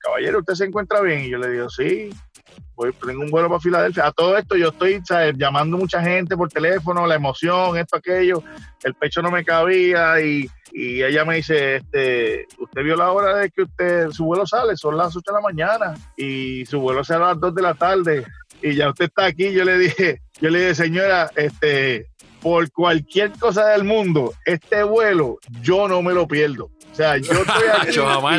[0.00, 1.20] caballero, ¿usted se encuentra bien?
[1.20, 2.10] Y yo le digo, sí
[2.74, 4.06] voy, tengo un vuelo para Filadelfia.
[4.06, 5.02] A todo esto yo estoy
[5.36, 8.42] llamando mucha gente por teléfono, la emoción, esto, aquello,
[8.82, 13.36] el pecho no me cabía y, y, ella me dice, este, usted vio la hora
[13.36, 17.04] de que usted, su vuelo sale, son las 8 de la mañana y su vuelo
[17.04, 18.24] sale a las 2 de la tarde
[18.62, 22.08] y ya usted está aquí, yo le dije, yo le dije, señora, este,
[22.40, 26.70] por cualquier cosa del mundo, este vuelo yo no me lo pierdo.
[26.94, 27.90] O sea, yo estoy aquí.
[27.92, 28.38] yo, me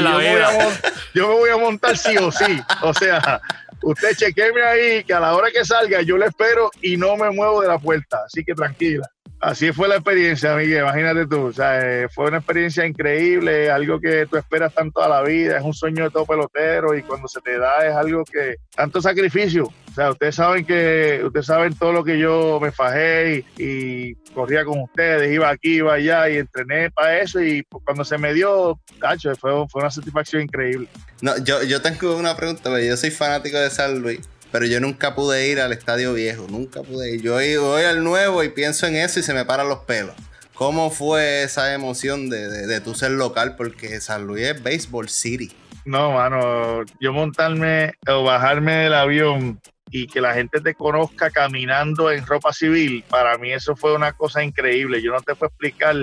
[1.13, 2.61] yo, me voy a montar sí o sí.
[2.83, 3.41] O sea,
[3.83, 7.29] usted chequeme ahí que a la hora que salga yo le espero y no me
[7.31, 9.09] muevo de la puerta, así que tranquila.
[9.45, 13.99] Así fue la experiencia, Miguel, imagínate tú, o sea, eh, fue una experiencia increíble, algo
[13.99, 17.27] que tú esperas tanto a la vida, es un sueño de todo pelotero y cuando
[17.27, 21.75] se te da es algo que, tanto sacrificio, o sea, ustedes saben que, ustedes saben
[21.75, 26.37] todo lo que yo me fajé y, corría con ustedes, iba aquí, iba allá y
[26.37, 30.87] entrené para eso y cuando se me dio, cacho, fue, fue una satisfacción increíble.
[31.21, 35.15] No, yo, yo tengo una pregunta, yo soy fanático de San Luis pero yo nunca
[35.15, 37.21] pude ir al estadio viejo, nunca pude ir.
[37.21, 40.15] Yo voy al nuevo y pienso en eso y se me paran los pelos.
[40.53, 43.57] ¿Cómo fue esa emoción de, de, ser local?
[43.57, 45.51] Porque San Luis es Baseball City.
[45.83, 49.59] No, mano, yo montarme o bajarme del avión
[49.91, 54.13] y que la gente te conozca caminando en ropa civil, para mí eso fue una
[54.13, 55.01] cosa increíble.
[55.01, 55.97] Yo no te puedo explicar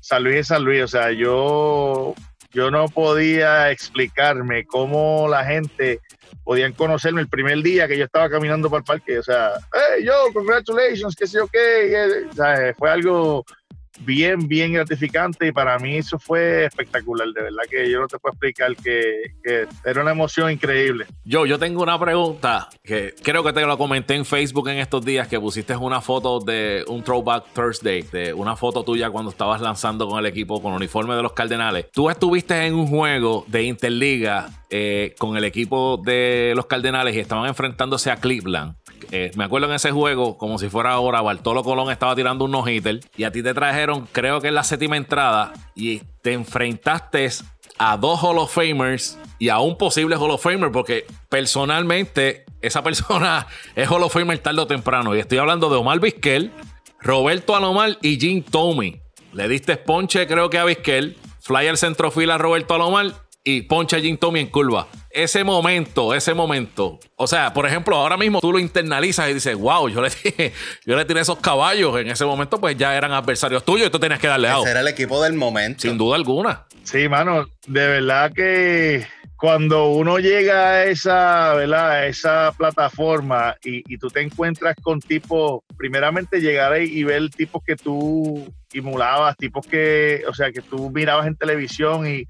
[0.00, 0.82] San Luis es San Luis.
[0.82, 2.14] O sea, yo,
[2.52, 6.00] yo no podía explicarme cómo la gente
[6.48, 9.18] podían conocerme el primer día que yo estaba caminando por el parque.
[9.18, 12.24] O sea, hey, yo, congratulations, qué sé yo qué.
[12.30, 13.44] O sea, fue algo
[14.00, 18.18] bien, bien gratificante y para mí eso fue espectacular, de verdad que yo no te
[18.18, 19.32] puedo explicar que,
[19.84, 21.06] era una emoción increíble.
[21.24, 25.04] Yo, yo tengo una pregunta que creo que te lo comenté en Facebook en estos
[25.04, 29.60] días que pusiste una foto de un Throwback Thursday, de una foto tuya cuando estabas
[29.60, 31.86] lanzando con el equipo con el uniforme de los Cardenales.
[31.92, 37.20] Tú estuviste en un juego de Interliga eh, con el equipo de los Cardenales y
[37.20, 38.74] estaban enfrentándose a Cleveland.
[39.10, 42.50] Eh, me acuerdo en ese juego, como si fuera ahora, Bartolo Colón estaba tirando un
[42.50, 47.28] no-hitter y a ti te trajeron, creo que la séptima entrada, y te enfrentaste
[47.78, 52.82] a dos Hall of Famers y a un posible Hall of Famer, porque personalmente esa
[52.82, 55.14] persona es Hall of Famer tarde o temprano.
[55.14, 56.52] Y estoy hablando de Omar Vizquel,
[57.00, 59.00] Roberto Alomar y Jim Tomey.
[59.32, 63.12] Le diste ponche, creo que a Vizquel, flyer centrofila a Roberto Alomar
[63.44, 64.88] y poncha a Jim Tommy en curva.
[65.18, 67.00] Ese momento, ese momento.
[67.16, 70.10] O sea, por ejemplo, ahora mismo tú lo internalizas y dices, wow, yo le,
[70.86, 71.98] yo le tiré esos caballos.
[71.98, 74.80] En ese momento, pues ya eran adversarios tuyos y tú tenías que darle a era
[74.80, 75.82] el equipo del momento.
[75.82, 76.66] Sin duda alguna.
[76.84, 82.06] Sí, mano, de verdad que cuando uno llega a esa, ¿verdad?
[82.06, 87.74] esa plataforma y, tú te encuentras con tipos, primeramente llegar ahí y ver tipos que
[87.74, 92.24] tú emulabas, tipos que, o sea, que tú mirabas en televisión y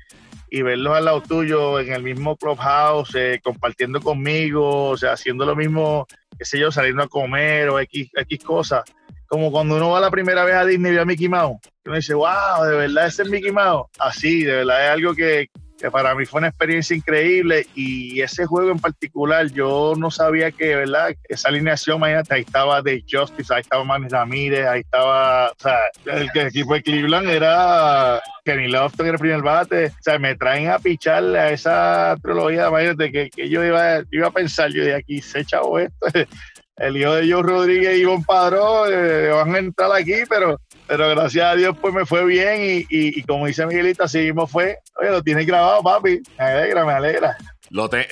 [0.50, 5.44] y verlos al lado tuyo en el mismo clubhouse, eh, compartiendo conmigo, o sea, haciendo
[5.44, 6.06] lo mismo,
[6.38, 8.82] qué sé yo, saliendo a comer o X, X cosas.
[9.26, 11.96] Como cuando uno va la primera vez a Disney y ve a Mickey Mouse, uno
[11.96, 13.88] dice, wow, de verdad ese es Mickey Mouse.
[13.98, 18.46] Así, de verdad es algo que, que para mí fue una experiencia increíble y ese
[18.46, 21.14] juego en particular yo no sabía que, ¿verdad?
[21.28, 25.78] Esa alineación, imagínate, ahí estaba de Justice, ahí estaba Manny Ramírez, ahí estaba, o sea,
[26.06, 30.34] el, el equipo de Cleveland era Kenny Lofton en el primer bate, o sea, me
[30.34, 34.84] traen a picharle a esa trilogía, imagínate que, que yo iba, iba a pensar, yo
[34.84, 36.06] de aquí se chavo esto,
[36.78, 41.08] el hijo de Joe Rodríguez y Ivonne Padrón eh, van a entrar aquí, pero pero
[41.10, 44.46] gracias a Dios pues me fue bien y, y, y como dice Miguelito, así mismo
[44.48, 44.78] fue.
[45.00, 46.20] Oye, lo tienes grabado, papi.
[46.38, 47.36] Me alegra, me alegra.
[47.70, 48.08] Lo te-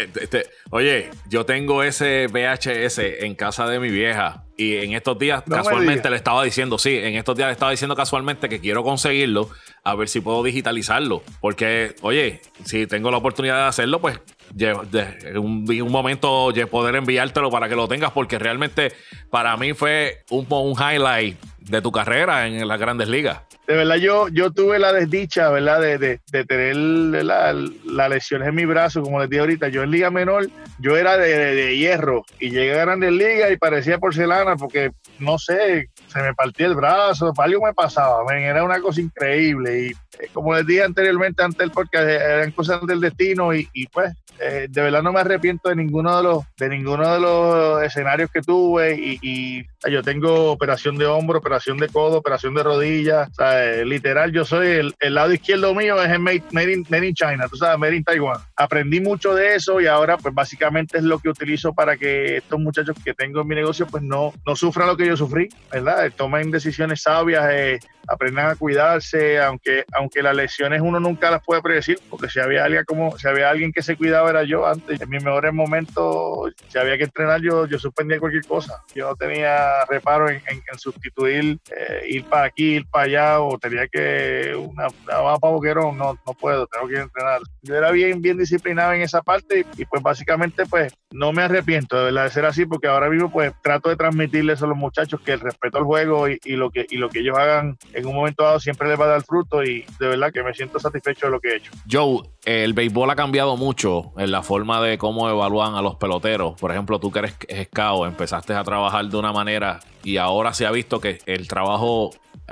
[0.69, 5.57] oye, yo tengo ese VHS en casa de mi vieja y en estos días No
[5.57, 9.49] casualmente le estaba diciendo, sí, en estos días le estaba diciendo casualmente que quiero conseguirlo
[9.83, 11.23] a ver si puedo digitalizarlo.
[11.41, 14.21] Porque, oye, si tengo la oportunidad de hacerlo, pues
[14.59, 18.93] en un, un momento poder enviártelo para que lo tengas porque realmente
[19.31, 23.41] para mí fue un, un highlight de tu carrera en las grandes ligas.
[23.67, 25.81] De verdad, yo, yo tuve la desdicha, ¿verdad?
[25.81, 27.53] De, de, tener la,
[27.85, 29.69] la lesiones en mi brazo, como les dije ahorita.
[29.69, 30.49] Yo en Liga Menor,
[30.79, 35.39] yo era de, de- hierro y llegué a Grandes Ligas y parecía porcelana porque, no
[35.39, 39.81] sé, se me partía el brazo, algo me pasaba, era una cosa increíble.
[39.81, 43.69] Y eh, como les dije anteriormente, antes del podcast, eh, eran cosas del destino y,
[43.73, 47.21] y, pues, eh, de verdad no me arrepiento de ninguno de los, de ninguno de
[47.21, 52.55] los escenarios que tuve y, y yo tengo operación de hombro, operación de codo, operación
[52.55, 56.43] de rodilla, o sea, eh, literal, yo soy el, lado izquierdo mío es el made,
[56.53, 58.41] made in, made in China, tú sabes, made in Taiwan.
[58.57, 62.59] Aprendí mucho de eso y ahora pues básicamente es lo que utilizo para que estos
[62.59, 66.11] muchachos que tengo en mi negocio pues no, no sufran lo que yo sufrí, ¿verdad?
[66.17, 71.63] Tomen decisiones sabias, eh, aprendan a cuidarse, aunque, aunque las lesiones uno nunca las puede
[71.63, 75.01] predecir, porque si había alguien como, si había alguien que se cuidaba era yo antes,
[75.01, 78.83] en mis mejores momentos, si había que entrenar, yo, yo suspendía cualquier cosa.
[78.95, 83.41] Yo no tenía reparo en, en- en sustituir, eh, ir para aquí, ir para allá,
[83.41, 87.41] o tenía que una, una para boquerón, no, no puedo, tengo que entrenar.
[87.63, 91.43] Yo era bien, bien disciplinado en esa parte y, y, pues básicamente pues no me
[91.43, 94.77] arrepiento de verdad de ser así, porque ahora mismo pues trato de transmitirles a los
[94.77, 97.77] muchachos que el respeto al juego y, y lo que y lo que ellos hagan
[97.93, 100.55] en un momento dado siempre les va a dar fruto y de verdad que me
[100.55, 101.73] siento satisfecho de lo que he hecho.
[101.91, 106.59] Joe, el béisbol ha cambiado mucho en la forma de cómo evalúan a los peloteros.
[106.59, 110.65] Por ejemplo, tú que eres scout, empezaste a trabajar de una manera y ahora se
[110.65, 112.11] ha visto que el trabajo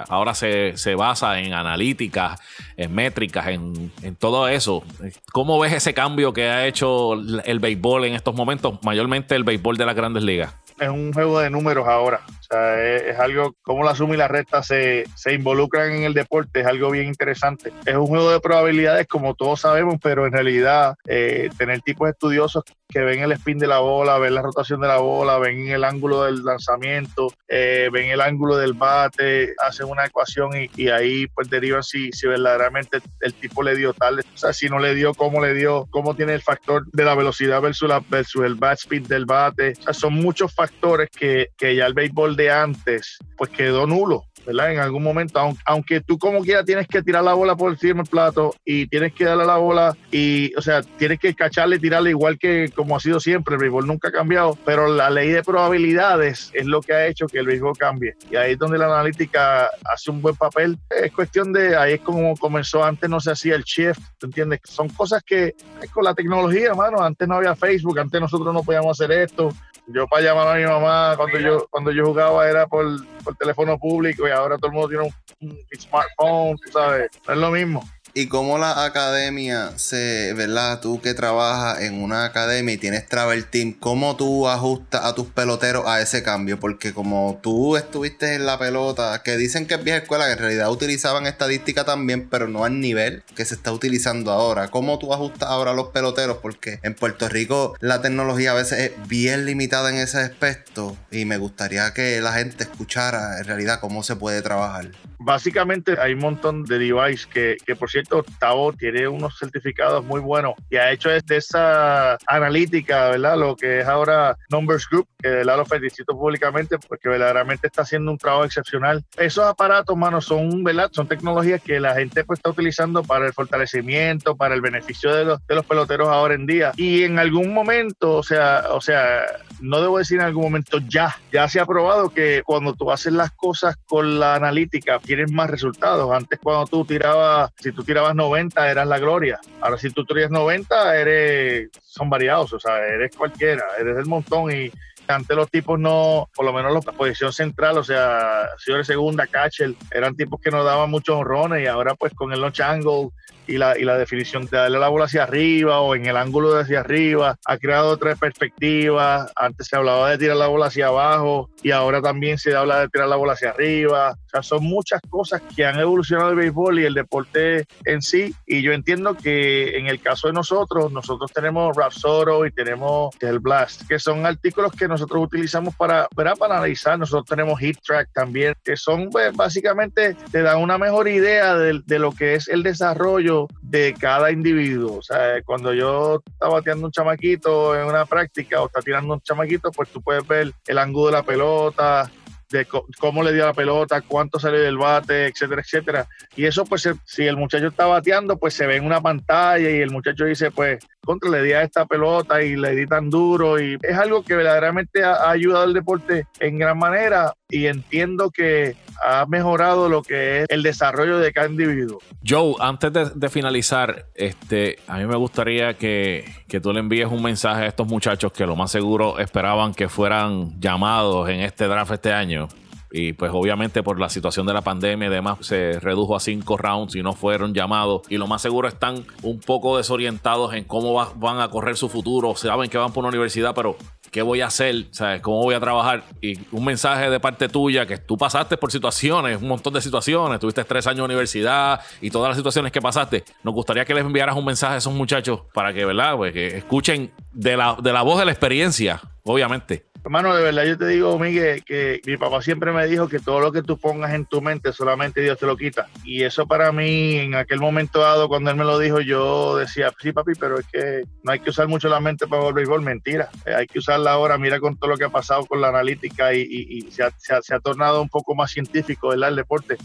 [0.09, 2.41] ahora se, se basa en analíticas,
[2.77, 4.83] en métricas, en, en todo eso.
[5.31, 9.77] ¿Cómo ves ese cambio que ha hecho el béisbol en estos momentos, mayormente el béisbol
[9.77, 10.57] de las grandes ligas?
[10.79, 12.21] Es un juego de números ahora.
[12.29, 16.03] O sea, es, es algo, como la suma y la recta se, se involucran en
[16.05, 17.73] el deporte, es algo bien interesante.
[17.87, 22.65] Es un juego de probabilidades, como todos sabemos, pero en realidad eh, tener tipos estudiosos
[22.95, 25.83] que ven el spin de la bola, ven la rotación de la bola, ven el
[25.83, 31.51] ángulo del lanzamiento, eh, ven el ángulo del bate, hacen una ecuación y, ahí pues
[31.51, 35.13] derivan si, si verdaderamente el tipo le dio tal, o sea, si no le dio,
[35.13, 38.79] cómo le dio, cómo tiene el factor de la velocidad versus, la, versus el bat
[38.79, 39.73] speed del bate.
[39.81, 44.25] O sea, son muchos factores que, que ya el béisbol de antes pues quedó nulo.
[44.47, 44.73] ¿Verdad?
[44.73, 48.03] En algún momento, aunque, aunque tú como quiera tienes que tirar la bola por encima
[48.03, 51.79] del plato y tienes que darle la bola y, o sea, tienes que cacharle y
[51.79, 55.31] tirarle igual que como ha sido siempre, el béisbol nunca ha cambiado, pero la ley
[55.31, 58.15] de probabilidades es lo que ha hecho que el béisbol cambie.
[58.31, 60.79] Y ahí es donde la analítica hace un buen papel.
[60.91, 64.61] Es cuestión de, ahí es como comenzó, antes no se hacía el shift, ¿te entiendes?
[64.65, 68.63] Son cosas que es con la tecnología, mano, antes no había Facebook, antes nosotros no
[68.63, 69.51] podíamos hacer esto,
[69.87, 72.87] yo para llamar a mi mamá cuando yo cuando yo jugaba era por,
[73.23, 75.05] por teléfono público y ahora todo el mundo tiene
[75.41, 77.83] un, smartphone, tú sabes, es lo mismo.
[78.17, 80.81] ¿Y cómo la academia se, verdad?
[80.81, 85.27] Tú que trabajas en una academia y tienes Travel Team, ¿cómo tú ajustas a tus
[85.27, 86.61] peloteros a ese cambio?
[86.61, 90.39] Porque como tú estuviste en la pelota, que dicen que es vieja escuela, que en
[90.39, 94.69] realidad utilizaban estadística también, pero no al nivel que se está utilizando ahora.
[94.69, 96.37] ¿Cómo tú ajustas ahora a los peloteros?
[96.37, 101.25] Porque en Puerto Rico la tecnología a veces es bien limitada en ese aspecto y
[101.25, 104.93] me gustaría que la gente escuchara en realidad cómo se puede trabajar.
[105.19, 108.04] Básicamente hay un montón de devices que, que por cierto,
[108.39, 113.39] Tavo tiene unos certificados muy buenos y ha hecho de esa analítica, ¿verdad?
[113.39, 115.57] Lo que es ahora Numbers Group, que ¿verdad?
[115.57, 119.05] lo felicito públicamente porque verdaderamente está haciendo un trabajo excepcional.
[119.17, 120.91] Esos aparatos, mano, son, ¿verdad?
[120.93, 125.25] Son tecnologías que la gente pues está utilizando para el fortalecimiento, para el beneficio de
[125.25, 126.73] los, de los peloteros ahora en día.
[126.77, 129.25] Y en algún momento, o sea, o sea,
[129.61, 133.13] no debo decir en algún momento ya, ya se ha probado que cuando tú haces
[133.13, 136.13] las cosas con la analítica, tienes más resultados.
[136.13, 139.41] Antes cuando tú tirabas, si tú tirabas 90 eras la gloria.
[139.61, 144.51] Ahora si tú tiras 90 eres, son variados, o sea, eres cualquiera, eres del montón
[144.51, 144.71] y,
[145.07, 149.75] Antes los tipos no, por lo menos la posición central, o sea, señores segunda, catcher,
[149.91, 153.11] eran tipos que no daban muchos honrones y ahora pues con el launch angle
[153.47, 156.55] y la, y la definición de darle la bola hacia arriba o en el ángulo
[156.55, 159.33] de hacia arriba, ha creado tres perspectivas.
[159.37, 162.89] Antes se hablaba de tirar la bola hacia abajo y ahora también se habla de
[162.89, 164.13] tirar la bola hacia arriba.
[164.13, 168.35] O sea, son muchas cosas que han evolucionado el béisbol y el deporte en sí.
[168.47, 173.39] Y yo entiendo que en el caso de nosotros, nosotros tenemos Rapsoro y tenemos el
[173.39, 176.99] Blast, que son artículos que nosotros utilizamos para, para, analizar.
[176.99, 181.81] Nosotros tenemos Heat Track también, que son pues, básicamente te dan una mejor idea de,
[181.85, 184.99] de lo que es el desarrollo de cada individuo.
[184.99, 189.21] O sea, cuando yo estaba bateando un chamaquito en una práctica o está tirando un
[189.21, 192.11] chamaquito, pues tú puedes ver el ángulo de la pelota,
[192.51, 192.67] de
[193.01, 196.07] cómo le dio la pelota, cuánto sale del bate, etcétera, etcétera.
[196.37, 199.81] Y eso, pues, si el muchacho está bateando, pues se ve en una pantalla y
[199.81, 203.61] el muchacho dice, pues, contra le di a esta pelota y le di tan duro.
[203.61, 208.77] Y es algo que verdaderamente ha, ayudado al deporte en gran manera y entiendo que
[209.05, 211.99] ha mejorado lo que es el desarrollo de cada individuo.
[212.27, 217.23] Joe, antes de, finalizar, este, a mí me gustaría que, que, tú le envíes un
[217.23, 221.93] mensaje a estos muchachos que lo más seguro esperaban que fueran llamados en este draft
[221.93, 222.49] este año
[222.97, 226.57] y pues obviamente por la situación de la pandemia y demás se redujo a cinco
[226.57, 230.95] rounds y no fueron llamados y lo más seguro están un poco desorientados en cómo
[231.17, 233.77] van a correr su futuro, saben que van por una universidad, pero
[234.13, 234.87] ¿qué voy a hacer?
[234.93, 235.21] ¿Sabes?
[235.23, 236.05] ¿Cómo voy a trabajar?
[236.21, 240.39] Y un mensaje de parte tuya que tú pasaste por situaciones, un montón de situaciones,
[240.39, 243.25] tuviste tres años de universidad y todas las situaciones que pasaste.
[243.43, 246.17] Nos gustaría que les enviaras un mensaje a esos muchachos para que, ¿verdad?
[246.17, 249.94] Pues que escuchen de la, de la voz de la experiencia, obviamente.
[250.05, 253.41] Hermano, de verdad yo te digo, Miguel, que mi papá siempre me dijo que todo
[253.41, 255.89] lo que tú pongas en tu mente, solamente Dios te lo quita.
[256.05, 259.91] Y eso para mí, en aquel momento dado, cuando él me lo dijo, yo decía,
[259.99, 262.83] sí, papi, pero es que no hay que usar mucho la mente para el béisbol.
[262.83, 263.31] Mentira.
[263.47, 264.37] Eh, hay que usarla ahora.
[264.37, 268.11] Mira con todo lo que ha pasado con la analítica y, se, ha, tornado un
[268.11, 269.31] poco más científico, ¿verdad?
[269.31, 269.79] El deporte.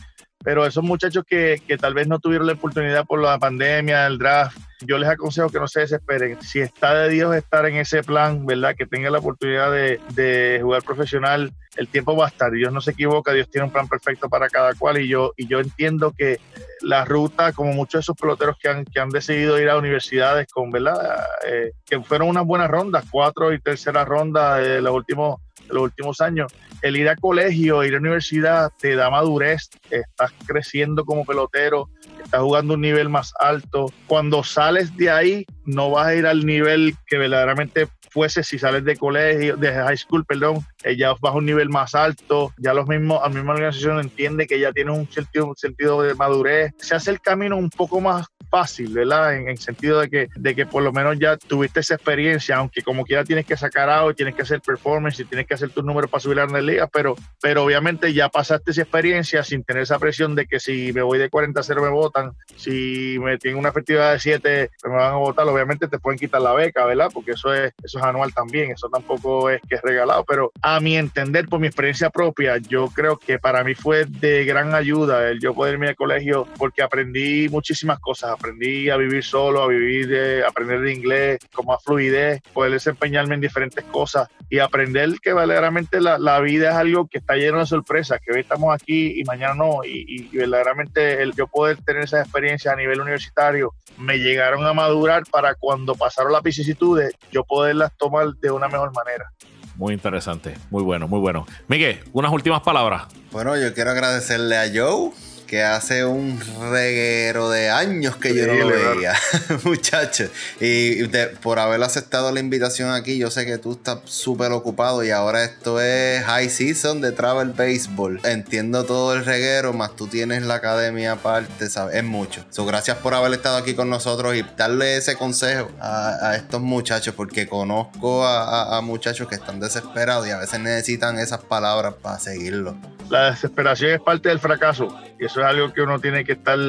[0.44, 4.18] Pero esos muchachos que, que tal vez no tuvieron la oportunidad por la pandemia, el
[4.18, 6.42] draft, yo les aconsejo que no se desesperen.
[6.42, 8.76] Si está de Dios estar en ese plan, ¿verdad?
[8.76, 12.52] Que tenga la oportunidad de, jugar profesional, el tiempo va a estar.
[12.52, 15.48] Dios no se equivoca, Dios tiene un plan perfecto para cada cual y yo, y
[15.48, 16.40] yo entiendo que
[16.82, 20.48] la ruta, como muchos de esos peloteros que han, que han decidido ir a universidades
[20.48, 21.26] con, ¿verdad?
[21.46, 26.22] Eh, que fueron unas buenas rondas, cuatro y tercera ronda de los últimos los últimos
[26.22, 26.52] años.
[26.82, 31.90] El ir a colegio, ir a universidad, te da madurez, estás creciendo como pelotero,
[32.24, 33.92] estás jugando un nivel más alto.
[34.08, 38.84] Cuando sales de ahí, no vas a ir al nivel que verdaderamente fuese si sales
[38.84, 42.74] de colegio, de high school, perdón, eh, ya vas a un nivel más alto, ya
[42.74, 46.74] los mismos, la misma organización entiende que ya tiene un sentido, un sentido de madurez,
[46.78, 49.36] se hace el camino un poco más fácil, ¿verdad?
[49.36, 52.82] En el sentido de que, de que por lo menos ya tuviste esa experiencia, aunque
[52.82, 55.84] como quiera tienes que sacar algo, tienes que hacer performance y tienes que hacer tus
[55.84, 59.84] números para subir a la liga, pero, pero obviamente ya pasaste esa experiencia sin tener
[59.84, 63.38] esa presión de que si me voy de 40 a 0 me votan, si me
[63.38, 66.86] tienen una efectividad de 7 me van a votar, obviamente te pueden quitar la beca,
[66.86, 67.10] ¿verdad?
[67.14, 70.80] Porque eso es, eso es anual también, eso tampoco es que es regalado, pero a
[70.80, 75.30] mi entender, por mi experiencia propia, yo creo que para mí fue de gran ayuda
[75.30, 79.68] el yo poder irme al colegio porque aprendí muchísimas cosas aprendí a vivir solo, a
[79.68, 85.20] vivir, de, aprender de inglés con más fluidez, poder desempeñarme en diferentes cosas y aprender
[85.22, 88.74] que verdaderamente la, la vida es algo que está lleno de sorpresas, que hoy estamos
[88.74, 93.02] aquí y mañana no, y, y verdaderamente el yo poder tener esas experiencias a nivel
[93.02, 98.68] universitario me llegaron a madurar para cuando pasaron las vicisitudes yo poderlas tomar de una
[98.68, 99.32] mejor manera.
[99.76, 101.46] Muy interesante, muy bueno, muy bueno.
[101.68, 103.04] Miguel, unas últimas palabras.
[103.32, 105.12] Bueno, yo quiero agradecerle a Joe
[105.50, 109.16] que hace un reguero de años que yo no lo veía,
[109.64, 110.30] muchachos.
[110.60, 111.06] Y
[111.42, 115.44] por haber aceptado la invitación aquí, yo sé que tú estás súper ocupado y ahora
[115.44, 118.20] esto es high season de travel baseball.
[118.24, 121.96] Entiendo todo el reguero, más tú tienes la academia aparte, ¿sabes?
[121.96, 122.46] Es mucho.
[122.52, 127.16] So, gracias por haber estado aquí con nosotros y darle ese consejo a, estos muchachos,
[127.16, 132.20] porque conozco a, a muchachos que están desesperados y a veces necesitan esas palabras para
[132.20, 132.78] seguirlo.
[133.10, 134.88] La desesperación es parte del fracaso
[135.20, 136.60] y eso es algo que uno tiene que estar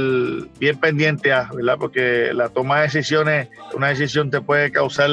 [0.59, 1.77] bien pendiente a, ¿verdad?
[1.79, 5.11] Porque la toma de decisiones, una decisión te puede causar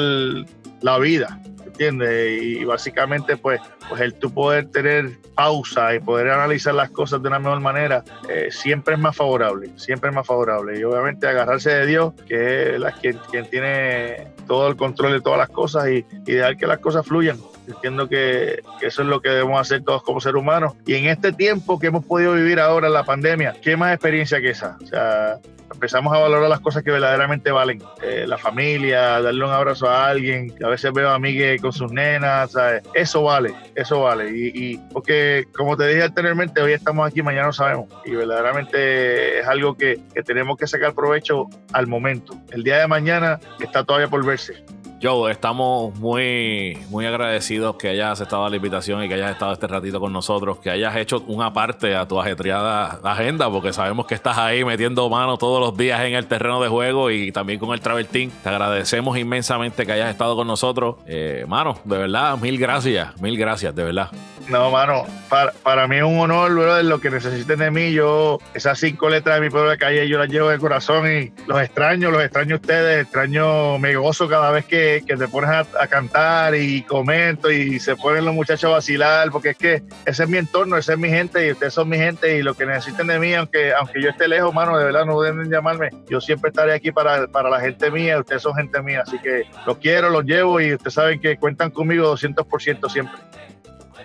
[0.80, 2.42] la vida, ¿entiendes?
[2.42, 7.28] Y básicamente, pues, pues el tú poder tener pausa y poder analizar las cosas de
[7.28, 10.80] una mejor manera, eh, siempre es más favorable, siempre es más favorable.
[10.80, 15.38] Y obviamente agarrarse de Dios, que es quien, quien tiene todo el control de todas
[15.38, 17.38] las cosas y, y dejar que las cosas fluyan.
[17.68, 20.72] Entiendo que, eso es lo que debemos hacer todos como seres humanos.
[20.86, 24.50] Y en este tiempo que hemos podido vivir ahora, la pandemia, ¿qué más experiencia que
[24.50, 24.76] esa?
[24.82, 25.38] O sea,
[25.72, 27.82] empezamos a valorar las cosas que verdaderamente valen.
[28.02, 31.92] Eh, la familia, darle un abrazo a alguien, a veces veo a Miguel con sus
[31.92, 32.82] nenas, ¿sabes?
[32.94, 34.30] Eso vale, eso vale.
[34.30, 37.88] Y, y porque, como te dije anteriormente, hoy estamos aquí, mañana no sabemos.
[38.04, 42.34] Y verdaderamente es algo que, que tenemos que sacar provecho al momento.
[42.50, 44.64] El día de mañana está todavía por verse.
[45.00, 49.68] Joe, estamos muy, muy agradecidos que hayas aceptado la invitación y que hayas estado este
[49.68, 54.16] ratito con nosotros, que hayas hecho una parte a tu ajetreada agenda, porque sabemos que
[54.16, 57.72] estás ahí metiendo mano todos los días en el terreno de juego y también con
[57.72, 58.32] el Travel Team.
[58.42, 60.96] Te agradecemos inmensamente que hayas estado con nosotros.
[61.06, 64.10] Eh, mano, de verdad, mil gracias, mil gracias, de verdad.
[64.48, 67.92] No, mano, para, para mí es un honor, brother, lo que necesiten de mí.
[67.92, 71.30] Yo, esas cinco letras de mi pueblo de calle, yo las llevo de corazón y
[71.46, 75.50] los extraño, los extraño a ustedes, extraño, me gozo cada vez que, que te pones
[75.50, 79.82] a, a cantar y comento y se ponen los muchachos a vacilar, porque es que
[80.06, 82.54] ese es mi entorno, esa es mi gente y ustedes son mi gente y lo
[82.54, 85.90] que necesiten de mí, aunque, aunque yo esté lejos, mano, de verdad no deben llamarme,
[86.08, 89.42] yo siempre estaré aquí para, para la gente mía, ustedes son gente mía, así que
[89.66, 93.20] los quiero, los llevo y ustedes saben que cuentan conmigo 200% siempre.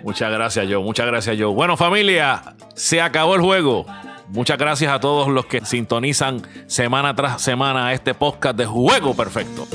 [0.04, 0.82] Muchas gracias, Joe.
[0.82, 1.52] Muchas gracias, Joe.
[1.52, 3.86] Bueno, familia, se acabó el juego.
[4.28, 9.66] Muchas gracias a todos los que sintonizan semana tras semana este podcast de Juego Perfecto.